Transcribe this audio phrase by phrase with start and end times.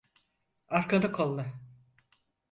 [0.67, 1.53] Arkanı kolla!